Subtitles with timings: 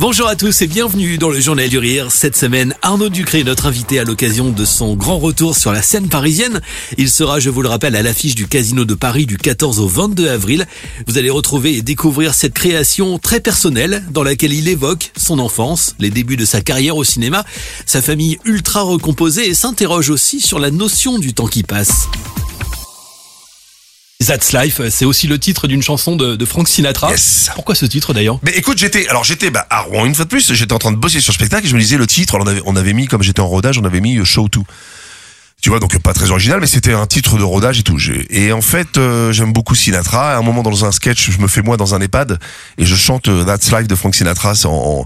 [0.00, 2.10] Bonjour à tous et bienvenue dans le Journal du Rire.
[2.10, 6.08] Cette semaine, Arnaud Ducré notre invité à l'occasion de son grand retour sur la scène
[6.08, 6.62] parisienne.
[6.96, 9.86] Il sera, je vous le rappelle, à l'affiche du Casino de Paris du 14 au
[9.86, 10.66] 22 avril.
[11.06, 15.94] Vous allez retrouver et découvrir cette création très personnelle dans laquelle il évoque son enfance,
[15.98, 17.44] les débuts de sa carrière au cinéma,
[17.84, 22.08] sa famille ultra recomposée et s'interroge aussi sur la notion du temps qui passe.
[24.26, 27.10] That's Life, c'est aussi le titre d'une chanson de, de Frank Sinatra.
[27.10, 27.50] Yes.
[27.54, 28.38] Pourquoi ce titre d'ailleurs?
[28.42, 30.92] Mais écoute, j'étais, alors j'étais bah, à Rouen une fois de plus, j'étais en train
[30.92, 32.76] de bosser sur le spectacle et je me disais le titre, alors on avait, on
[32.76, 34.60] avait mis, comme j'étais en rodage, on avait mis euh, Show 2.
[35.62, 37.98] Tu vois, donc pas très original, mais c'était un titre de rodage et tout.
[38.30, 40.34] Et en fait, euh, j'aime beaucoup Sinatra.
[40.34, 42.38] À un moment, dans un sketch, je me fais moi dans un EHPAD
[42.78, 45.04] et je chante euh, That's Life de Frank Sinatra, en,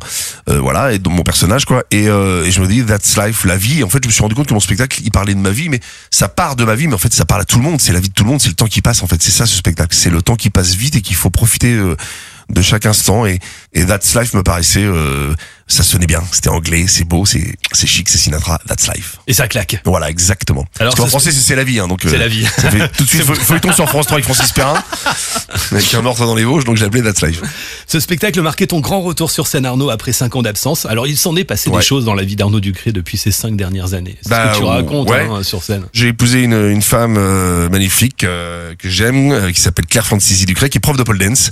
[0.49, 1.83] euh, voilà, et mon personnage quoi.
[1.91, 3.83] Et, euh, et je me dis That's Life, la vie.
[3.83, 5.69] En fait, je me suis rendu compte que mon spectacle, il parlait de ma vie,
[5.69, 5.81] mais
[6.13, 7.81] ça part de ma vie, mais en fait, ça parle à tout le monde.
[7.81, 9.03] C'est la vie de tout le monde, c'est le temps qui passe.
[9.03, 9.97] En fait, c'est ça ce spectacle.
[9.97, 11.73] C'est le temps qui passe vite et qu'il faut profiter.
[11.73, 11.97] euh,
[12.51, 13.39] de chaque instant et,
[13.75, 15.35] et That's Life me paraissait euh,
[15.67, 19.33] ça sonnait bien c'était anglais c'est beau c'est c'est chic c'est Sinatra That's Life Et
[19.35, 19.81] ça claque.
[19.85, 20.65] voilà, exactement.
[20.79, 22.01] Alors, Parce qu'en français, c'est c'est la vie, hein, donc.
[22.07, 22.45] C'est la vie.
[22.45, 24.83] Ça fait tout de suite feu- feuilleton sur France 3 avec Francis Perrin,
[25.73, 27.41] avec un meurtre dans les Vosges, donc j'ai appelé That's Life.
[27.87, 30.87] Ce spectacle marquait ton grand retour sur scène Arnaud après 5 ans d'absence.
[30.87, 31.79] Alors il s'en est passé Ouais.
[31.79, 34.17] des choses dans la vie d'Arnaud Ducré depuis ces 5 dernières années.
[34.23, 35.27] C'est Bah, ce que tu racontes ouais.
[35.31, 35.85] hein, sur scène.
[35.93, 40.45] J'ai épousé une, une femme euh, magnifique euh, que j'aime, euh, qui s'appelle Claire Francis
[40.47, 41.51] Ducret, qui est prof de pole dance,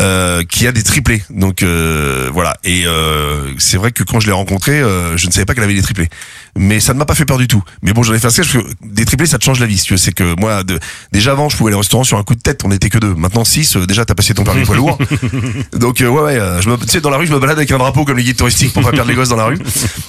[0.00, 1.22] euh, qui a des triplés.
[1.30, 2.56] Donc euh, voilà.
[2.64, 5.64] Et euh, c'est vrai que quand je l'ai rencontrée, euh, je ne savais pas qu'elle
[5.64, 6.08] avait des triplés.
[6.56, 7.62] Mais ça ne m'a pas fait peur du tout.
[7.82, 9.66] Mais bon, j'en ai fait un sketch parce que des triplés, ça te change la
[9.66, 9.78] vie.
[9.78, 10.78] Si c'est que moi, de,
[11.12, 12.62] déjà avant, je pouvais aller au restaurant sur un coup de tête.
[12.64, 13.14] On n'était que deux.
[13.14, 13.76] Maintenant six.
[13.76, 14.98] euh, déjà, t'as passé ton permis poids lourd.
[15.74, 16.36] Donc euh, ouais, ouais.
[16.38, 18.16] euh, je me, tu sais, dans la rue, je me balade avec un drapeau comme
[18.16, 19.58] les guides touristiques pour pas perdre les gosses dans la rue.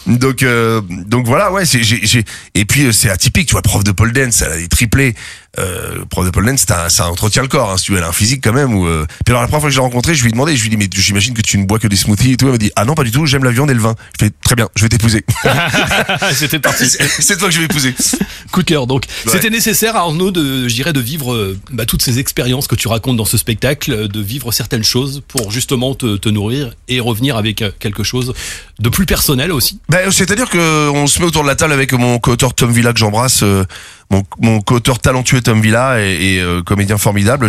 [0.08, 1.66] Donc euh, donc voilà, ouais.
[1.66, 2.24] c'est- J'ai, j'ai,
[2.56, 5.16] et puis euh, c'est atypique, tu vois, prof de pole dance, elle a des triplés.
[5.58, 7.72] Euh, prof de pole dance, ça, ça entretient le corps.
[7.72, 8.74] Hein, si tu veux, elle a un physique quand même.
[8.75, 9.06] Ou euh...
[9.25, 10.68] puis alors la première fois que je l'ai rencontrée, je lui ai demandé, je lui
[10.68, 12.46] ai dit mais j'imagine que tu ne bois que des smoothies et tout.
[12.46, 13.96] Elle m'a dit ah non pas du tout, j'aime la viande et le vin.
[14.19, 15.25] Je fais très bien, je vais t'épouser.
[16.34, 16.85] C'était parti.
[16.88, 17.96] c'est toi que je vais épouser.
[18.51, 18.85] Coup de cœur.
[18.88, 19.31] Donc Ouais.
[19.34, 22.75] c'était nécessaire à Arnaud de, je dirais, de vivre euh, bah, toutes ces expériences que
[22.75, 26.72] tu racontes dans ce spectacle, euh, de vivre certaines choses pour justement te, te nourrir
[26.88, 28.34] et revenir avec euh, quelque chose
[28.79, 29.79] de plus personnel aussi.
[29.90, 32.94] Ben, c'est-à-dire que on se met autour de la table avec mon co-auteur Tom Villa
[32.94, 33.66] que j'embrasse, euh,
[34.09, 37.47] mon, mon co-auteur talentueux Tom Villa et, euh, comédien formidable.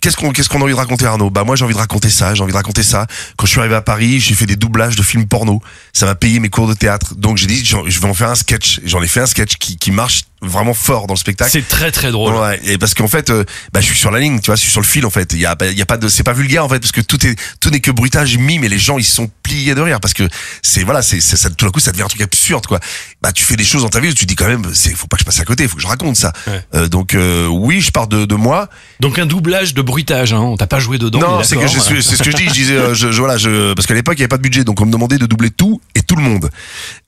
[0.00, 1.30] Qu'est-ce qu'on qu'est-ce qu'on a envie de raconter Arnaud?
[1.30, 3.06] Bah moi j'ai envie de raconter ça, j'ai envie de raconter ça.
[3.36, 5.62] Quand je suis arrivé à Paris, j'ai fait des doublages de films porno.
[5.92, 7.14] Ça m'a payé mes cours de théâtre.
[7.16, 8.80] Donc j'ai dit je vais en faire un sketch.
[8.84, 11.50] Et J'en ai fait un sketch qui, qui marche vraiment fort dans le spectacle.
[11.50, 12.34] C'est très très drôle.
[12.34, 14.60] Ouais, et parce qu'en fait, euh, bah, je suis sur la ligne, tu vois, je
[14.62, 15.32] suis sur le fil en fait.
[15.32, 17.00] Il y a, bah, y a pas de, c'est pas vulgaire en fait, parce que
[17.00, 19.98] tout est, tout n'est que bruitage, mime, et les gens ils sont pliés de rire
[20.00, 20.28] parce que
[20.62, 22.80] c'est voilà, c'est, ça, tout d'un coup ça devient un truc absurde quoi.
[23.22, 25.06] Bah tu fais des choses dans ta vie où tu dis quand même, c'est, faut
[25.06, 26.32] pas que je passe à côté, faut que je raconte ça.
[26.46, 26.60] Ouais.
[26.74, 28.68] Euh, donc euh, oui, je pars de, de moi.
[29.00, 30.32] Donc un doublage de bruitage.
[30.32, 30.40] Hein.
[30.40, 31.18] On t'a pas joué dedans.
[31.20, 32.44] non, mais c'est que je c'est ce que je dis.
[32.46, 34.42] Je disais, euh, je, je- voilà, je, parce qu'à l'époque il y avait pas de
[34.42, 36.50] budget, donc on me demandait de doubler tout et tout le monde.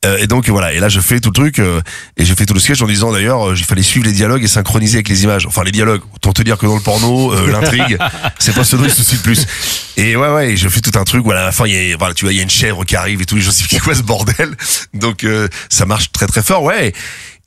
[0.05, 2.55] Euh, et donc voilà, et là je fais tout le truc et j'ai fait tout
[2.55, 5.25] le sketch en disant d'ailleurs, euh, il fallait suivre les dialogues et synchroniser avec les
[5.25, 5.45] images.
[5.47, 7.99] Enfin les dialogues, autant te dire que dans le porno, euh, l'intrigue,
[8.39, 9.47] c'est pas ce dont il se le plus.
[9.97, 11.25] Et ouais ouais, je fais tout un truc.
[11.25, 12.85] Voilà, à la fin il y a, voilà, tu vois, il y a une chèvre
[12.85, 13.39] qui arrive et tout.
[13.39, 14.57] Je c'est quoi ce bordel
[14.95, 16.89] Donc euh, ça marche très très fort, ouais.
[16.89, 16.93] Et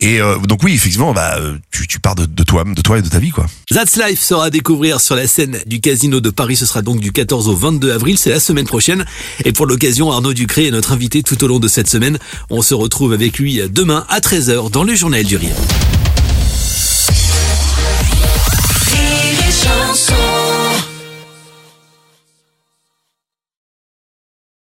[0.04, 3.02] euh, donc oui, effectivement, bah euh, tu, tu pars de, de toi, de toi et
[3.02, 3.46] de ta vie quoi.
[3.70, 6.56] That's Life sera à découvrir sur la scène du Casino de Paris.
[6.56, 8.18] Ce sera donc du 14 au 22 avril.
[8.18, 9.06] C'est la semaine prochaine.
[9.46, 12.18] Et pour l'occasion, Arnaud Ducré est notre invité tout au long de cette semaine.
[12.50, 15.56] On se retrouve avec lui demain à 13h dans le Journal du Rire.